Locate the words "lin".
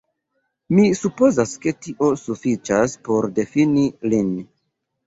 4.13-4.35